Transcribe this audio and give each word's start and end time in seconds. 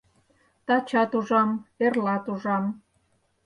Тачат 0.65 1.11
ужам, 1.17 1.49
эрлат 1.85 2.25
ужам. 2.33 2.65